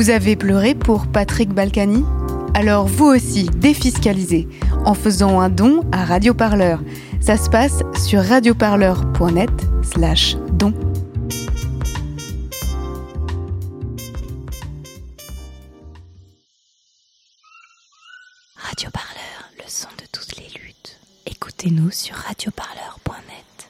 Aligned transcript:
Vous 0.00 0.08
avez 0.08 0.34
pleuré 0.34 0.74
pour 0.74 1.08
Patrick 1.08 1.50
Balkany 1.50 2.02
Alors 2.54 2.86
vous 2.86 3.04
aussi, 3.04 3.50
défiscalisez 3.50 4.48
en 4.86 4.94
faisant 4.94 5.40
un 5.40 5.50
don 5.50 5.84
à 5.92 6.06
Radioparleur. 6.06 6.80
Ça 7.20 7.36
se 7.36 7.50
passe 7.50 7.82
sur 8.02 8.22
radioparleur.net 8.22 9.50
slash 9.82 10.36
don. 10.54 10.72
Radioparleur, 18.56 19.50
le 19.58 19.64
son 19.68 19.88
de 19.98 20.06
toutes 20.10 20.34
les 20.38 20.48
luttes. 20.64 20.98
Écoutez-nous 21.26 21.90
sur 21.90 22.14
radioparleur.net. 22.14 23.68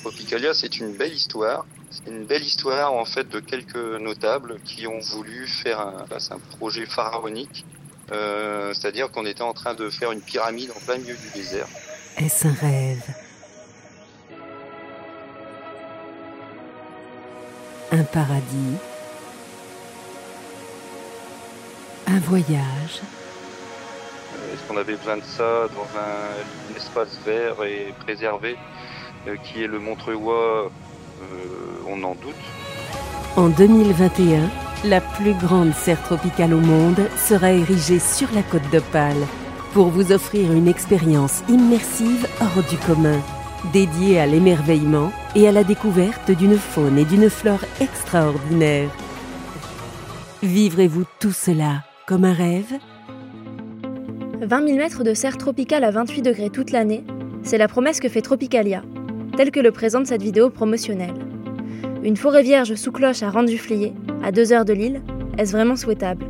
Tropicalia, 0.00 0.54
c'est 0.54 0.76
une 0.80 0.96
belle 0.96 1.12
histoire. 1.12 1.64
C'est 2.04 2.10
une 2.10 2.24
belle 2.24 2.44
histoire 2.44 2.92
en 2.92 3.04
fait 3.04 3.28
de 3.28 3.40
quelques 3.40 3.76
notables 3.76 4.60
qui 4.64 4.86
ont 4.86 4.98
voulu 4.98 5.46
faire 5.46 5.80
un, 5.80 6.04
un 6.10 6.38
projet 6.58 6.86
pharaonique 6.86 7.64
euh, 8.12 8.72
c'est-à-dire 8.72 9.10
qu'on 9.10 9.26
était 9.26 9.42
en 9.42 9.52
train 9.52 9.74
de 9.74 9.90
faire 9.90 10.12
une 10.12 10.20
pyramide 10.20 10.70
en 10.70 10.80
plein 10.80 10.98
milieu 10.98 11.16
du 11.16 11.30
désert. 11.30 11.66
Est-ce 12.18 12.46
un 12.46 12.52
rêve? 12.52 13.02
Un 17.90 18.04
paradis? 18.04 18.76
Un 22.06 22.18
voyage? 22.20 23.00
Euh, 24.34 24.54
Est-ce 24.54 24.62
qu'on 24.68 24.76
avait 24.76 24.94
besoin 24.94 25.16
de 25.16 25.24
ça 25.24 25.68
dans 25.74 25.98
un, 25.98 26.76
espace 26.76 27.18
vert 27.24 27.64
et 27.64 27.92
préservé 28.00 28.56
euh, 29.26 29.36
qui 29.36 29.62
est 29.62 29.66
le 29.66 29.78
Montreuil 29.78 30.16
On 31.88 32.02
en 32.02 32.14
doute. 32.14 32.34
En 33.36 33.48
2021, 33.48 34.50
la 34.84 35.00
plus 35.00 35.34
grande 35.34 35.72
serre 35.74 36.02
tropicale 36.02 36.54
au 36.54 36.60
monde 36.60 37.00
sera 37.16 37.52
érigée 37.52 37.98
sur 37.98 38.28
la 38.34 38.42
côte 38.42 38.68
d'Opale 38.72 39.26
pour 39.72 39.88
vous 39.88 40.10
offrir 40.10 40.52
une 40.52 40.68
expérience 40.68 41.42
immersive 41.48 42.26
hors 42.40 42.62
du 42.64 42.76
commun, 42.78 43.20
dédiée 43.72 44.18
à 44.18 44.26
l'émerveillement 44.26 45.12
et 45.34 45.46
à 45.46 45.52
la 45.52 45.64
découverte 45.64 46.30
d'une 46.30 46.56
faune 46.56 46.98
et 46.98 47.04
d'une 47.04 47.30
flore 47.30 47.64
extraordinaires. 47.80 48.90
Vivrez-vous 50.42 51.04
tout 51.20 51.32
cela 51.32 51.84
comme 52.06 52.24
un 52.24 52.32
rêve? 52.32 52.72
20 54.40 54.66
000 54.66 54.78
mètres 54.78 55.04
de 55.04 55.14
serre 55.14 55.38
tropicale 55.38 55.84
à 55.84 55.90
28 55.90 56.22
degrés 56.22 56.50
toute 56.50 56.70
l'année, 56.70 57.04
c'est 57.42 57.58
la 57.58 57.68
promesse 57.68 58.00
que 58.00 58.08
fait 58.08 58.22
Tropicalia, 58.22 58.82
telle 59.36 59.50
que 59.50 59.60
le 59.60 59.72
présente 59.72 60.06
cette 60.06 60.22
vidéo 60.22 60.50
promotionnelle. 60.50 61.14
Une 62.06 62.16
forêt 62.16 62.44
vierge 62.44 62.76
sous 62.76 62.92
cloche 62.92 63.24
à 63.24 63.30
Rennes-du-Flier, 63.30 63.92
à 64.22 64.30
deux 64.30 64.52
heures 64.52 64.64
de 64.64 64.72
Lille, 64.72 65.02
est-ce 65.38 65.50
vraiment 65.50 65.74
souhaitable? 65.74 66.24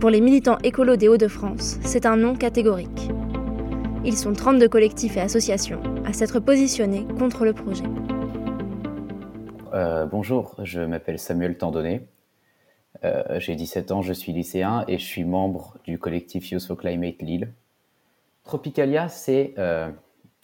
Pour 0.00 0.10
les 0.10 0.20
militants 0.20 0.58
écolos 0.64 0.96
des 0.96 1.06
Hauts-de-France, 1.06 1.78
c'est 1.84 2.04
un 2.04 2.16
non 2.16 2.34
catégorique. 2.34 3.08
Ils 4.04 4.16
sont 4.16 4.32
32 4.32 4.68
collectifs 4.68 5.16
et 5.16 5.20
associations 5.20 5.80
à 6.04 6.12
s'être 6.12 6.40
positionnés 6.40 7.06
contre 7.16 7.44
le 7.44 7.52
projet. 7.52 7.84
Euh, 9.72 10.04
bonjour, 10.06 10.56
je 10.64 10.80
m'appelle 10.80 11.20
Samuel 11.20 11.56
Tandonnet. 11.56 12.08
Euh, 13.04 13.38
j'ai 13.38 13.54
17 13.54 13.92
ans, 13.92 14.02
je 14.02 14.12
suis 14.12 14.32
lycéen 14.32 14.84
et 14.88 14.98
je 14.98 15.04
suis 15.04 15.22
membre 15.22 15.76
du 15.84 15.96
collectif 15.96 16.50
Youth 16.50 16.66
for 16.66 16.76
Climate 16.76 17.22
Lille. 17.22 17.52
Tropicalia, 18.42 19.08
c'est 19.08 19.54
euh, 19.58 19.88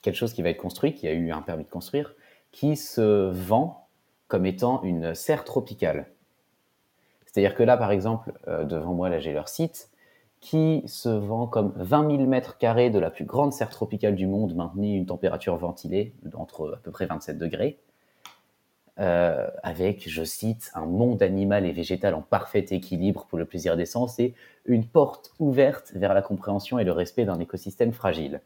quelque 0.01 0.15
chose 0.15 0.33
qui 0.33 0.43
va 0.43 0.51
être 0.51 0.63
construit, 0.63 0.95
qui 0.95 1.09
a 1.09 1.13
eu 1.13 1.33
un 1.33 1.43
permis 1.43 1.65
de 1.65 1.71
construire, 1.71 2.15
qui 2.53 2.77
se 2.77 3.33
vend 3.33 3.88
comme 4.29 4.47
étant 4.47 4.83
une 4.83 5.15
serre 5.15 5.45
tropicale. 5.45 6.07
C'est-à-dire 7.27 7.55
que 7.55 7.63
là, 7.63 7.77
par 7.77 7.91
exemple, 7.91 8.33
euh, 8.47 8.65
devant 8.65 8.95
moi, 8.95 9.09
là, 9.09 9.19
j'ai 9.19 9.33
leur 9.33 9.49
site 9.49 9.91
qui 10.41 10.83
se 10.87 11.09
vend 11.09 11.47
comme 11.47 11.73
20 11.77 12.17
000 12.17 12.29
mètres 12.29 12.59
carrés 12.59 12.91
de 12.91 12.99
la 12.99 13.11
plus 13.11 13.25
grande 13.25 13.53
serre 13.53 13.71
tropicale 13.71 14.15
du 14.15 14.27
monde, 14.27 14.55
maintenue 14.55 14.97
une 14.97 15.07
température 15.07 15.57
ventilée 15.57 16.15
d'entre 16.23 16.75
à 16.75 16.77
peu 16.77 16.93
près 16.93 17.07
27 17.07 17.39
degrés, 17.39 17.79
euh, 19.01 19.49
avec, 19.63 20.09
je 20.09 20.25
cite, 20.25 20.71
un 20.75 20.87
monde 20.87 21.23
animal 21.23 21.67
et 21.67 21.73
végétal 21.73 22.15
en 22.15 22.23
parfait 22.23 22.67
équilibre 22.71 23.27
pour 23.29 23.39
le 23.39 23.45
plaisir 23.45 23.77
des 23.77 23.87
sens 23.87 24.19
et 24.19 24.35
une 24.65 24.85
porte 24.85 25.33
ouverte 25.39 25.93
vers 25.95 26.15
la 26.15 26.23
compréhension 26.23 26.79
et 26.79 26.85
le 26.85 26.93
respect 26.93 27.25
d'un 27.25 27.39
écosystème 27.39 27.93
fragile. 27.93 28.41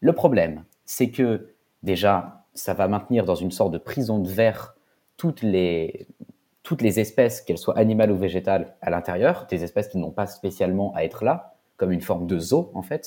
Le 0.00 0.12
problème, 0.12 0.64
c'est 0.84 1.10
que 1.10 1.48
déjà, 1.82 2.44
ça 2.52 2.74
va 2.74 2.86
maintenir 2.88 3.24
dans 3.24 3.34
une 3.34 3.50
sorte 3.50 3.72
de 3.72 3.78
prison 3.78 4.18
de 4.18 4.28
verre 4.28 4.75
toutes 5.16 5.42
les, 5.42 6.06
toutes 6.62 6.82
les 6.82 6.98
espèces, 6.98 7.40
qu'elles 7.40 7.58
soient 7.58 7.78
animales 7.78 8.10
ou 8.10 8.16
végétales, 8.16 8.74
à 8.80 8.90
l'intérieur, 8.90 9.46
des 9.48 9.62
espèces 9.62 9.88
qui 9.88 9.98
n'ont 9.98 10.10
pas 10.10 10.26
spécialement 10.26 10.92
à 10.94 11.04
être 11.04 11.24
là, 11.24 11.54
comme 11.76 11.92
une 11.92 12.00
forme 12.00 12.26
de 12.26 12.38
zoo 12.38 12.72
en 12.74 12.82
fait. 12.82 13.04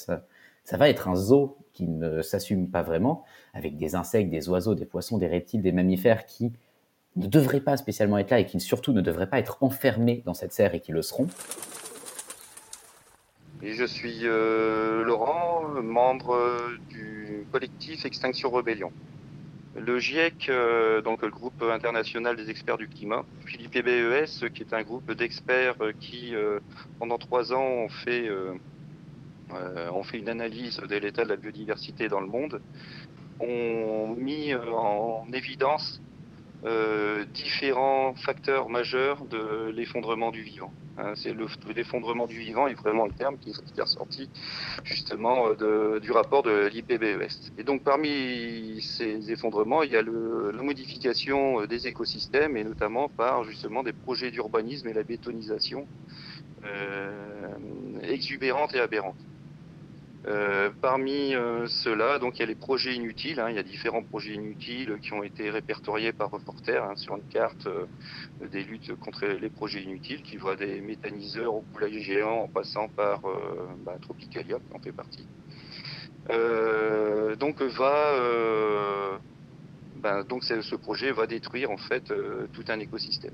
Ça, 0.63 0.77
va 0.77 0.89
être 0.89 1.07
un 1.07 1.15
zoo 1.15 1.57
qui 1.73 1.87
ne 1.87 2.21
s'assume 2.21 2.69
pas 2.69 2.83
vraiment, 2.83 3.25
avec 3.53 3.75
des 3.75 3.95
insectes, 3.95 4.29
des 4.29 4.47
oiseaux, 4.47 4.75
des 4.75 4.85
poissons, 4.85 5.17
des 5.17 5.27
reptiles, 5.27 5.61
des 5.61 5.71
mammifères 5.71 6.25
qui 6.25 6.53
ne 7.17 7.27
devraient 7.27 7.59
pas 7.59 7.75
spécialement 7.75 8.17
être 8.17 8.29
là 8.29 8.39
et 8.39 8.45
qui 8.45 8.59
surtout 8.61 8.93
ne 8.93 9.01
devraient 9.01 9.29
pas 9.29 9.39
être 9.39 9.57
enfermés 9.61 10.23
dans 10.25 10.33
cette 10.33 10.53
serre 10.53 10.73
et 10.73 10.79
qui 10.79 10.93
le 10.93 11.01
seront. 11.01 11.27
Et 13.61 13.73
je 13.73 13.83
suis 13.83 14.21
euh, 14.23 15.03
Laurent, 15.03 15.67
membre 15.83 16.37
du 16.87 17.45
collectif 17.51 18.05
Extinction 18.05 18.49
Rebellion 18.49 18.93
le 19.75 19.99
GIEC, 19.99 20.49
euh, 20.49 21.01
donc 21.01 21.21
le 21.21 21.29
groupe 21.29 21.61
international 21.61 22.35
des 22.35 22.49
experts 22.49 22.77
du 22.77 22.87
climat, 22.87 23.23
puis 23.45 23.57
l'IPBES, 23.57 24.49
qui 24.53 24.63
est 24.63 24.73
un 24.73 24.81
groupe 24.81 25.11
d'experts 25.11 25.75
euh, 25.81 25.93
qui, 25.99 26.35
euh, 26.35 26.59
pendant 26.97 27.17
trois 27.17 27.53
ans, 27.53 27.63
ont 27.63 27.89
fait, 27.89 28.29
ont 29.91 30.03
fait 30.03 30.19
une 30.19 30.29
analyse 30.29 30.77
de 30.77 30.95
l'état 30.95 31.23
de 31.23 31.29
la 31.29 31.35
biodiversité 31.35 32.07
dans 32.07 32.19
le 32.19 32.27
monde, 32.27 32.61
ont 33.39 34.15
mis 34.17 34.53
en 34.53 35.25
évidence 35.33 36.01
différents 37.33 38.13
facteurs 38.15 38.69
majeurs 38.69 39.25
de 39.25 39.69
l'effondrement 39.69 40.31
du 40.31 40.43
vivant. 40.43 40.71
Hein, 40.99 41.13
c'est 41.15 41.33
l'effondrement 41.73 42.27
du 42.27 42.39
vivant 42.39 42.67
est 42.67 42.73
vraiment 42.73 43.05
le 43.05 43.13
terme 43.13 43.37
qui, 43.37 43.51
est 43.51 43.81
ressorti 43.81 44.29
justement 44.83 45.47
euh, 45.61 45.99
du 46.01 46.11
rapport 46.11 46.43
de 46.43 46.67
l'IPBES. 46.67 47.53
Et 47.57 47.63
donc 47.63 47.83
parmi 47.83 48.81
ces 48.81 49.31
effondrements, 49.31 49.83
il 49.83 49.91
y 49.91 49.95
a 49.95 50.01
la 50.01 50.61
modification 50.61 51.61
euh, 51.61 51.67
des 51.67 51.87
écosystèmes 51.87 52.57
et 52.57 52.65
notamment 52.65 53.07
par 53.07 53.45
justement 53.45 53.81
des 53.81 53.93
projets 53.93 54.29
d'urbanisme 54.29 54.89
et 54.89 54.93
la 54.93 55.03
bétonisation 55.03 55.87
euh, 56.65 57.55
exubérante 58.03 58.75
et 58.75 58.81
aberrante. 58.81 59.28
Euh, 60.27 60.69
parmi 60.81 61.33
euh, 61.33 61.65
ceux-là, 61.67 62.19
donc 62.19 62.37
il 62.37 62.39
y 62.41 62.43
a 62.43 62.45
les 62.45 62.55
projets 62.55 62.93
inutiles. 62.93 63.39
Hein, 63.39 63.49
il 63.49 63.55
y 63.55 63.59
a 63.59 63.63
différents 63.63 64.03
projets 64.03 64.33
inutiles 64.33 64.97
qui 65.01 65.13
ont 65.13 65.23
été 65.23 65.49
répertoriés 65.49 66.11
par 66.11 66.29
Reporter 66.29 66.83
hein, 66.83 66.95
sur 66.97 67.15
une 67.15 67.23
carte 67.23 67.67
euh, 67.67 67.85
des 68.51 68.63
luttes 68.63 68.93
contre 68.99 69.25
les 69.25 69.49
projets 69.49 69.81
inutiles, 69.81 70.21
qui 70.21 70.35
voient 70.35 70.57
des 70.57 70.81
méthaniseurs 70.81 71.55
au 71.55 71.61
poulailler 71.73 72.01
géant 72.01 72.41
en 72.41 72.47
passant 72.47 72.89
par 72.89 73.21
bah, 73.85 73.95
Tropicalia, 74.01 74.57
qui 74.57 74.75
en 74.75 74.79
fait 74.79 74.91
partie. 74.91 75.25
donc 77.39 77.61
va, 77.61 79.19
ben, 79.97 80.23
donc 80.23 80.43
ce 80.43 80.75
projet 80.75 81.11
va 81.11 81.27
détruire 81.27 81.71
en 81.71 81.77
fait 81.77 82.13
tout 82.53 82.65
un 82.67 82.79
écosystème. 82.79 83.33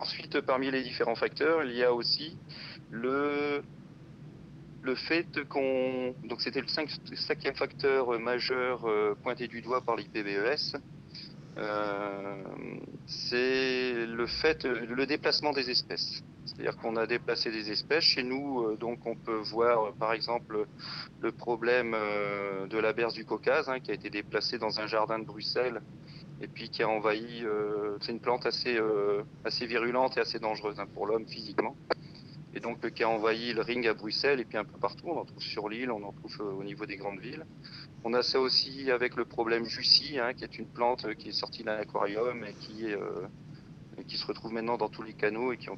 Ensuite, 0.00 0.40
parmi 0.40 0.70
les 0.70 0.82
différents 0.82 1.16
facteurs, 1.16 1.64
il 1.64 1.76
y 1.76 1.84
a 1.84 1.92
aussi 1.92 2.36
le 2.90 3.62
le 4.88 4.94
fait 4.94 5.44
qu'on. 5.48 6.14
Donc, 6.24 6.40
c'était 6.40 6.62
le 6.62 7.16
cinquième 7.28 7.54
facteur 7.54 8.18
majeur 8.18 8.86
euh, 8.86 9.14
pointé 9.22 9.46
du 9.46 9.60
doigt 9.60 9.82
par 9.82 9.96
l'IPBES. 9.96 10.76
Euh, 11.58 12.42
c'est 13.06 14.06
le 14.06 14.26
fait, 14.26 14.64
le 14.64 15.04
déplacement 15.06 15.52
des 15.52 15.68
espèces. 15.70 16.22
C'est-à-dire 16.46 16.76
qu'on 16.78 16.96
a 16.96 17.06
déplacé 17.06 17.50
des 17.50 17.70
espèces. 17.70 18.04
Chez 18.04 18.22
nous, 18.22 18.62
euh, 18.62 18.76
donc, 18.76 18.98
on 19.04 19.14
peut 19.14 19.40
voir, 19.54 19.92
par 19.94 20.12
exemple, 20.14 20.66
le 21.20 21.32
problème 21.32 21.94
de 22.70 22.78
la 22.78 22.92
berce 22.94 23.14
du 23.14 23.24
Caucase, 23.26 23.68
hein, 23.68 23.80
qui 23.80 23.90
a 23.90 23.94
été 23.94 24.08
déplacée 24.08 24.58
dans 24.58 24.80
un 24.80 24.86
jardin 24.86 25.18
de 25.18 25.24
Bruxelles 25.24 25.82
et 26.40 26.46
puis 26.46 26.70
qui 26.70 26.82
a 26.84 26.88
envahi. 26.88 27.44
c'est 28.00 28.12
une 28.12 28.20
plante 28.20 28.46
assez, 28.46 28.78
assez 29.44 29.66
virulente 29.66 30.16
et 30.16 30.20
assez 30.20 30.38
dangereuse 30.38 30.78
hein, 30.78 30.86
pour 30.94 31.06
l'homme 31.06 31.26
physiquement 31.26 31.76
et 32.54 32.60
donc 32.60 32.90
qui 32.90 33.02
a 33.02 33.08
envahi 33.08 33.52
le 33.52 33.62
ring 33.62 33.86
à 33.86 33.94
Bruxelles 33.94 34.40
et 34.40 34.44
puis 34.44 34.56
un 34.58 34.64
peu 34.64 34.78
partout. 34.78 35.06
On 35.08 35.18
en 35.18 35.24
trouve 35.24 35.42
sur 35.42 35.68
l'île, 35.68 35.90
on 35.90 36.02
en 36.02 36.12
trouve 36.12 36.36
euh, 36.40 36.52
au 36.52 36.64
niveau 36.64 36.86
des 36.86 36.96
grandes 36.96 37.20
villes. 37.20 37.44
On 38.04 38.14
a 38.14 38.22
ça 38.22 38.40
aussi 38.40 38.90
avec 38.90 39.16
le 39.16 39.24
problème 39.24 39.64
Jussie, 39.64 40.18
hein, 40.18 40.32
qui 40.34 40.44
est 40.44 40.58
une 40.58 40.66
plante 40.66 41.14
qui 41.14 41.30
est 41.30 41.32
sortie 41.32 41.64
d'un 41.64 41.76
aquarium 41.76 42.44
et 42.44 42.54
qui, 42.54 42.92
euh, 42.92 43.26
se 44.08 44.26
retrouve 44.26 44.52
maintenant 44.52 44.78
dans 44.78 44.88
tous 44.88 45.02
les 45.02 45.12
canaux 45.12 45.52
et 45.52 45.56
qui 45.56 45.68
ont 45.68 45.76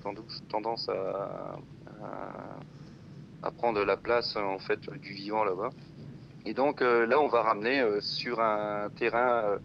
tendance 0.48 0.88
à, 0.88 1.58
prendre 3.56 3.82
la 3.84 3.96
place 3.96 4.36
en 4.36 4.58
fait 4.58 4.80
du 5.00 5.12
vivant 5.12 5.44
là-bas. 5.44 5.70
Et 6.46 6.54
donc 6.54 6.82
euh, 6.82 7.06
là, 7.06 7.20
on 7.20 7.28
va 7.28 7.42
ramener 7.42 7.84
sur 8.00 8.40
un 8.40 8.90
terrain 8.90 9.58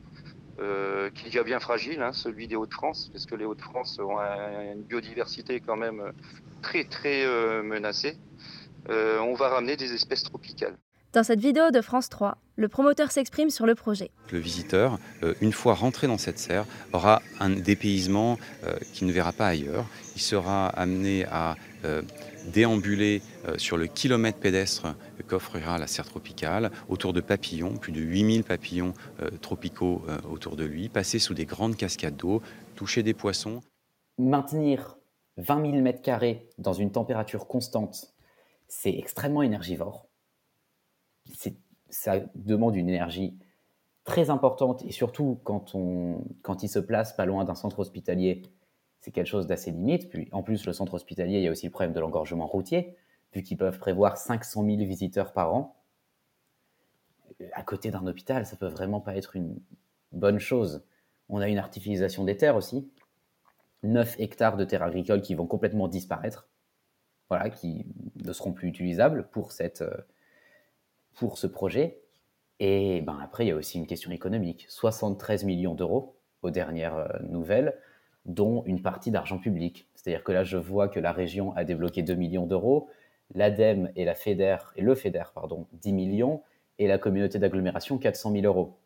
euh, 0.57 1.09
qui 1.09 1.23
est 1.23 1.25
déjà 1.25 1.43
bien 1.43 1.59
fragile, 1.59 2.01
hein, 2.01 2.13
celui 2.13 2.47
des 2.47 2.55
Hauts-de-France, 2.55 3.09
parce 3.11 3.25
que 3.25 3.35
les 3.35 3.43
Hauts-de-France 3.43 3.99
ont 3.99 4.17
une 4.19 4.83
biodiversité 4.83 5.59
quand 5.59 5.75
même 5.75 6.01
très 6.61 6.85
très 6.85 7.25
euh, 7.25 7.61
menacée. 7.61 8.17
Euh, 8.89 9.19
on 9.19 9.33
va 9.33 9.49
ramener 9.49 9.75
des 9.75 9.93
espèces 9.93 10.23
tropicales. 10.23 10.77
Dans 11.11 11.23
cette 11.23 11.41
vidéo 11.41 11.71
de 11.71 11.81
France 11.81 12.07
3, 12.07 12.37
le 12.55 12.69
promoteur 12.69 13.11
s'exprime 13.11 13.49
sur 13.49 13.65
le 13.65 13.75
projet. 13.75 14.11
Le 14.31 14.39
visiteur, 14.39 14.97
une 15.41 15.51
fois 15.53 15.73
rentré 15.73 16.07
dans 16.07 16.17
cette 16.17 16.39
serre, 16.39 16.65
aura 16.93 17.21
un 17.39 17.49
dépaysement 17.49 18.37
qu'il 18.93 19.07
ne 19.07 19.13
verra 19.13 19.31
pas 19.31 19.47
ailleurs. 19.47 19.85
Il 20.15 20.21
sera 20.21 20.67
amené 20.67 21.25
à 21.25 21.55
déambuler 22.53 23.21
sur 23.57 23.77
le 23.77 23.87
kilomètre 23.87 24.39
pédestre 24.39 24.95
qu'offrira 25.27 25.77
la 25.77 25.87
serre 25.87 26.05
tropicale, 26.05 26.71
autour 26.89 27.13
de 27.13 27.21
papillons, 27.21 27.77
plus 27.77 27.91
de 27.91 28.01
8000 28.01 28.43
papillons 28.43 28.93
euh, 29.21 29.29
tropicaux 29.41 30.01
euh, 30.07 30.17
autour 30.29 30.55
de 30.55 30.63
lui, 30.63 30.89
passer 30.89 31.19
sous 31.19 31.33
des 31.33 31.45
grandes 31.45 31.75
cascades 31.75 32.15
d'eau, 32.15 32.41
toucher 32.75 33.03
des 33.03 33.13
poissons. 33.13 33.61
Maintenir 34.17 34.97
20 35.37 35.71
000 35.71 35.81
mètres 35.81 36.01
carrés 36.01 36.49
dans 36.57 36.73
une 36.73 36.91
température 36.91 37.47
constante, 37.47 38.13
c'est 38.67 38.93
extrêmement 38.93 39.41
énergivore. 39.41 40.07
Ça 41.89 42.19
demande 42.35 42.75
une 42.75 42.89
énergie 42.89 43.37
très 44.03 44.29
importante 44.29 44.83
et 44.85 44.91
surtout 44.91 45.39
quand, 45.43 45.75
on, 45.75 46.23
quand 46.41 46.63
il 46.63 46.69
se 46.69 46.79
place 46.79 47.13
pas 47.13 47.25
loin 47.25 47.43
d'un 47.43 47.55
centre 47.55 47.79
hospitalier, 47.79 48.43
c'est 49.05 49.11
quelque 49.11 49.27
chose 49.27 49.45
d'assez 49.45 49.69
limite. 49.69 50.09
Puis 50.09 50.27
en 50.31 50.41
plus, 50.41 50.65
le 50.65 50.73
centre 50.73 50.95
hospitalier, 50.95 51.37
il 51.37 51.43
y 51.43 51.47
a 51.47 51.51
aussi 51.51 51.67
le 51.67 51.71
problème 51.71 51.93
de 51.93 51.99
l'engorgement 51.99 52.47
routier 52.47 52.97
vu 53.33 53.43
qu'ils 53.43 53.57
peuvent 53.57 53.77
prévoir 53.77 54.17
500 54.17 54.65
000 54.65 54.77
visiteurs 54.77 55.31
par 55.31 55.53
an, 55.53 55.75
à 57.53 57.61
côté 57.61 57.91
d'un 57.91 58.07
hôpital, 58.07 58.45
ça 58.47 58.55
peut 58.55 58.67
vraiment 58.67 59.01
pas 59.01 59.15
être 59.15 59.35
une 59.35 59.59
bonne 60.11 60.39
chose. 60.39 60.83
On 61.29 61.39
a 61.39 61.47
une 61.47 61.59
artificialisation 61.59 62.23
des 62.23 62.35
terres 62.37 62.55
aussi. 62.55 62.89
9 63.83 64.19
hectares 64.19 64.57
de 64.57 64.63
terres 64.63 64.81
agricoles 64.81 65.21
qui 65.21 65.35
vont 65.35 65.45
complètement 65.45 65.87
disparaître, 65.87 66.47
voilà, 67.29 67.51
qui 67.51 67.85
ne 68.15 68.33
seront 68.33 68.53
plus 68.53 68.69
utilisables 68.69 69.27
pour, 69.29 69.51
cette, 69.51 69.83
euh, 69.83 69.97
pour 71.13 71.37
ce 71.37 71.45
projet. 71.45 72.01
Et 72.59 73.01
ben 73.01 73.19
après, 73.21 73.45
il 73.45 73.49
y 73.49 73.51
a 73.51 73.55
aussi 73.55 73.77
une 73.77 73.85
question 73.85 74.09
économique. 74.09 74.65
73 74.69 75.43
millions 75.43 75.75
d'euros 75.75 76.15
aux 76.41 76.49
dernières 76.49 76.95
euh, 76.95 77.19
nouvelles, 77.29 77.77
dont 78.25 78.63
une 78.65 78.81
partie 78.81 79.11
d'argent 79.11 79.37
public. 79.37 79.87
C'est-à-dire 79.95 80.23
que 80.23 80.31
là, 80.31 80.43
je 80.43 80.57
vois 80.57 80.87
que 80.87 80.99
la 80.99 81.11
région 81.11 81.55
a 81.55 81.63
débloqué 81.63 82.01
2 82.01 82.15
millions 82.15 82.45
d'euros, 82.45 82.89
l'ADEME 83.33 83.91
et, 83.95 84.05
le 84.05 84.13
FEDER, 84.95 85.23
pardon, 85.33 85.67
10 85.73 85.93
millions, 85.93 86.41
et 86.77 86.87
la 86.87 86.97
communauté 86.97 87.39
d'agglomération 87.39 87.97
400 87.97 88.31
000 88.33 88.45
euros. 88.45 88.77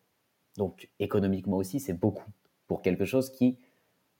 Donc 0.57 0.89
économiquement 0.99 1.57
aussi, 1.57 1.79
c'est 1.79 1.93
beaucoup 1.93 2.29
pour 2.67 2.81
quelque 2.81 3.05
chose 3.05 3.31
qui 3.31 3.57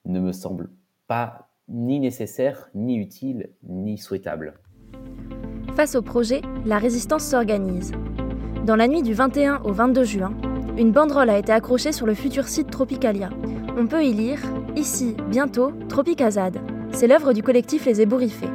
ne 0.06 0.20
me 0.20 0.32
semble 0.32 0.70
pas 1.08 1.50
ni 1.68 2.00
nécessaire, 2.00 2.70
ni 2.74 2.98
utile, 2.98 3.52
ni 3.64 3.98
souhaitable. 3.98 4.60
Face 5.76 5.96
au 5.96 6.02
projet, 6.02 6.42
la 6.66 6.78
résistance 6.78 7.26
s'organise. 7.26 7.92
Dans 8.66 8.76
la 8.76 8.88
nuit 8.88 9.04
du 9.04 9.14
21 9.14 9.62
au 9.64 9.72
22 9.72 10.04
juin, 10.04 10.34
une 10.78 10.92
banderole 10.92 11.30
a 11.30 11.38
été 11.38 11.52
accrochée 11.52 11.92
sur 11.92 12.06
le 12.06 12.14
futur 12.14 12.48
site 12.48 12.72
Tropicalia. 12.72 13.30
On 13.78 13.88
peut 13.88 14.04
y 14.04 14.14
lire 14.14 14.40
Ici, 14.80 15.14
bientôt, 15.28 15.74
Tropicazade. 15.90 16.62
C'est 16.94 17.08
l'œuvre 17.08 17.34
du 17.34 17.44
collectif 17.44 17.86
Les 17.86 18.00
Ébouriffés. 18.00 18.48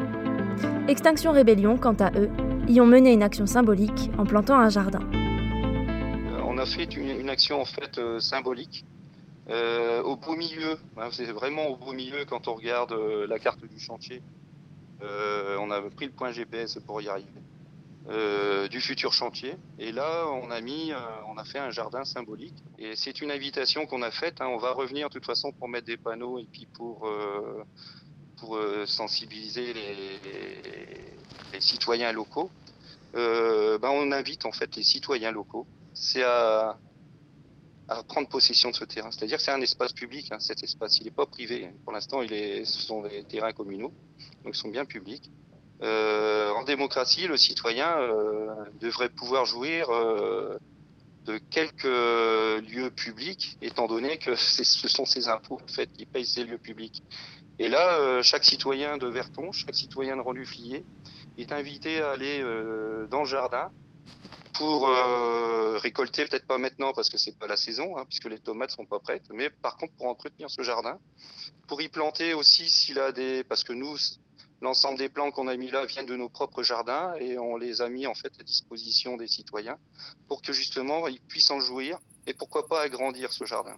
Extinction 0.89 1.33
Rébellion, 1.33 1.77
quant 1.77 1.93
à 2.01 2.13
eux, 2.19 2.31
y 2.67 2.81
ont 2.81 2.87
mené 2.87 3.13
une 3.13 3.23
action 3.23 3.45
symbolique 3.45 4.11
en 4.17 4.25
plantant 4.25 4.59
un 4.59 4.71
jardin. 4.71 5.01
Euh, 5.13 6.41
on 6.47 6.57
a 6.57 6.65
fait 6.65 6.85
une, 6.97 7.29
action 7.29 7.61
en 7.61 7.67
fait 7.67 7.99
euh, 7.99 8.21
symbolique 8.21 8.87
euh, 9.51 10.03
au 10.03 10.17
beau 10.17 10.35
milieu. 10.35 10.79
Hein, 10.97 11.11
c'est 11.13 11.31
vraiment 11.31 11.67
au 11.67 11.77
beau 11.77 11.93
milieu 11.93 12.25
quand 12.25 12.49
on 12.49 12.55
regarde 12.55 12.95
la 13.29 13.39
carte 13.39 13.63
du 13.63 13.79
chantier. 13.79 14.23
on 15.03 15.71
a 15.71 15.83
pris 15.95 16.07
le 16.07 16.13
point 16.13 16.33
GPS 16.33 16.79
pour 16.87 17.03
y 17.03 17.09
arriver. 17.11 17.43
Du 18.71 18.81
futur 18.81 19.13
chantier. 19.13 19.57
Et 19.79 19.93
là, 19.93 20.27
on 20.29 20.51
a 20.51 20.61
mis, 20.61 20.93
on 21.29 21.39
a 21.39 21.45
fait 21.45 21.59
un 21.59 21.71
jardin 21.71 22.05
symbolique. 22.05 22.55
Et 22.79 22.97
c'est 22.97 23.21
une 23.23 23.31
invitation 23.31 23.87
qu'on 23.87 24.03
a 24.03 24.11
faite. 24.11 24.41
Hein. 24.41 24.49
On 24.49 24.59
va 24.59 24.73
revenir 24.73 25.09
de 25.09 25.15
toute 25.15 25.25
façon 25.25 25.53
pour 25.53 25.69
mettre 25.69 25.87
des 25.87 25.97
panneaux 25.97 26.39
et 26.39 26.47
puis 26.51 26.67
pour 26.67 27.09
pour 28.37 28.57
euh, 28.57 28.87
sensibiliser 28.87 29.73
les, 29.73 31.61
citoyens 31.61 32.13
locaux, 32.13 32.51
euh, 33.15 33.79
ben 33.79 33.91
on 33.91 34.11
invite 34.11 34.45
en 34.45 34.53
fait 34.53 34.75
les 34.77 34.83
citoyens 34.83 35.31
locaux, 35.31 35.67
c'est 35.95 36.25
à, 36.25 36.77
prendre 38.09 38.29
possession 38.29 38.71
de 38.71 38.75
ce 38.75 38.85
terrain. 38.85 39.11
C'est-à-dire 39.13 39.37
que 39.37 39.43
c'est 39.43 39.53
un 39.53 39.61
espace 39.61 39.93
public, 39.93 40.33
hein, 40.33 40.41
cet 40.41 40.63
espace, 40.63 40.99
il 40.99 41.05
n'est 41.05 41.11
pas 41.11 41.27
privé. 41.27 41.71
Pour 41.85 41.93
l'instant, 41.93 42.23
ce 42.27 42.65
sont 42.65 43.03
des 43.03 43.23
terrains 43.25 43.53
communaux, 43.53 43.93
donc 44.43 44.57
ils 44.57 44.59
sont 44.59 44.69
bien 44.69 44.85
publics. 44.85 45.31
Euh, 45.83 46.51
en 46.51 46.63
démocratie, 46.63 47.27
le 47.27 47.37
citoyen 47.37 47.97
devrait 48.81 49.11
pouvoir 49.11 49.45
jouir 49.45 49.89
de 51.27 51.39
quelques 51.51 51.85
lieux 51.85 52.91
publics, 52.91 53.57
étant 53.63 53.87
donné 53.87 54.19
que 54.19 54.35
ce 54.37 54.89
sont 54.89 55.05
ses 55.05 55.29
impôts 55.29 55.61
en 55.63 55.73
fait, 55.73 55.91
qui 55.93 56.07
payent 56.07 56.27
ces 56.27 56.45
lieux 56.45 56.59
publics. 56.59 57.03
Et 57.59 57.69
là, 57.69 57.99
euh, 57.99 58.23
chaque 58.23 58.45
citoyen 58.45 58.97
de 58.97 59.07
Verton, 59.07 59.53
chaque 59.53 59.75
citoyen 59.75 60.17
de 60.17 60.21
Renduflier 60.21 60.85
est 61.39 61.53
invité 61.53 62.01
à 62.01 62.11
aller 62.11 62.41
euh, 62.41 63.07
dans 63.07 63.21
le 63.21 63.27
jardin 63.27 63.71
pour 64.55 64.89
euh, 64.89 65.79
récolter, 65.79 66.25
peut-être 66.27 66.47
pas 66.47 66.59
maintenant 66.59 66.93
parce 66.93 67.09
que 67.09 67.19
c'est 67.19 67.39
pas 67.39 67.47
la 67.47 67.57
saison, 67.57 67.97
hein, 67.97 68.05
puisque 68.09 68.27
les 68.27 68.39
tomates 68.39 68.71
sont 68.71 68.87
pas 68.87 68.99
prêtes, 68.99 69.25
mais 69.33 69.51
par 69.51 69.77
contre 69.77 69.93
pour 69.95 70.07
entretenir 70.07 70.51
ce 70.51 70.63
jardin, 70.63 70.99
pour 71.69 71.81
y 71.81 71.89
planter 71.89 72.35
aussi 72.35 72.69
s'il 72.69 72.99
a 72.99 73.13
des, 73.13 73.45
parce 73.45 73.63
que 73.63 73.73
nous, 73.73 73.97
l'ensemble 74.61 74.99
des 74.99 75.09
plants 75.09 75.31
qu'on 75.31 75.49
a 75.49 75.57
mis 75.57 75.71
là 75.71 75.85
viennent 75.85 76.07
de 76.07 76.17
nos 76.17 76.29
propres 76.29 76.63
jardins 76.63 77.15
et 77.21 77.39
on 77.39 77.57
les 77.57 77.81
a 77.81 77.89
mis 77.89 78.07
en 78.07 78.15
fait 78.15 78.33
à 78.41 78.43
disposition 78.43 79.17
des 79.17 79.29
citoyens 79.29 79.79
pour 80.29 80.43
que 80.43 80.53
justement 80.53 81.07
ils 81.09 81.21
puissent 81.21 81.51
en 81.51 81.61
jouir 81.61 81.99
et 82.27 82.35
pourquoi 82.35 82.67
pas 82.67 82.81
agrandir 82.81 83.33
ce 83.33 83.45
jardin. 83.45 83.77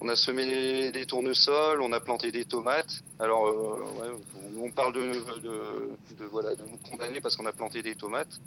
On 0.00 0.08
a 0.08 0.16
semé 0.16 0.90
des 0.90 1.06
tournesols, 1.06 1.80
on 1.80 1.92
a 1.92 2.00
planté 2.00 2.30
des 2.32 2.44
tomates. 2.44 3.02
Alors, 3.18 3.46
euh, 3.46 4.20
on 4.60 4.70
parle 4.70 4.92
de, 4.92 6.26
voilà, 6.30 6.54
de 6.54 6.62
nous 6.62 6.76
condamner 6.90 7.20
parce 7.20 7.36
qu'on 7.36 7.46
a 7.46 7.52
planté 7.52 7.80
des 7.80 7.94
tomates. 7.94 8.40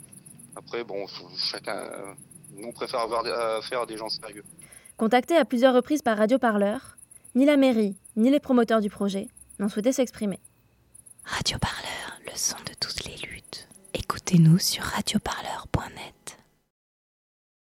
Après, 0.54 0.84
bon, 0.84 1.06
chacun, 1.36 1.90
on 2.62 2.70
préfère 2.72 3.00
avoir 3.00 3.26
affaire 3.56 3.80
à 3.80 3.86
des 3.86 3.96
gens 3.96 4.08
sérieux. 4.08 4.44
Contacté 4.96 5.36
à 5.36 5.44
plusieurs 5.44 5.74
reprises 5.74 6.02
par 6.02 6.18
Radio 6.18 6.38
Parleur, 6.38 6.96
ni 7.34 7.44
la 7.44 7.56
mairie, 7.56 7.96
ni 8.16 8.30
les 8.30 8.40
promoteurs 8.40 8.80
du 8.80 8.90
projet 8.90 9.28
n'ont 9.58 9.68
souhaité 9.68 9.92
s'exprimer. 9.92 10.40
Radio 11.24 11.58
Parleur, 11.58 12.20
le 12.26 12.36
son 12.36 12.56
de 12.66 12.74
toutes 12.80 13.04
les 13.04 13.16
luttes. 13.28 13.68
Écoutez-nous 13.94 14.58
sur 14.58 14.82
radioparleur.net. 14.82 16.17